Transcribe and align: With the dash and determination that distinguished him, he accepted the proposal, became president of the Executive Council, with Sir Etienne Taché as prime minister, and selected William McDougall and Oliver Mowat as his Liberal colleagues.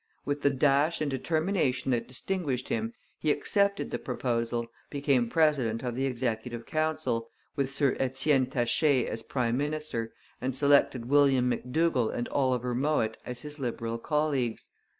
With 0.25 0.41
the 0.41 0.49
dash 0.49 0.99
and 0.99 1.11
determination 1.11 1.91
that 1.91 2.07
distinguished 2.07 2.69
him, 2.69 2.91
he 3.19 3.29
accepted 3.29 3.91
the 3.91 3.99
proposal, 3.99 4.65
became 4.89 5.29
president 5.29 5.83
of 5.83 5.93
the 5.95 6.07
Executive 6.07 6.65
Council, 6.65 7.29
with 7.55 7.69
Sir 7.69 7.95
Etienne 7.99 8.47
Taché 8.47 9.05
as 9.07 9.21
prime 9.21 9.57
minister, 9.57 10.11
and 10.41 10.55
selected 10.55 11.05
William 11.07 11.51
McDougall 11.51 12.11
and 12.15 12.27
Oliver 12.29 12.73
Mowat 12.73 13.17
as 13.27 13.43
his 13.43 13.59
Liberal 13.59 13.99
colleagues. 13.99 14.71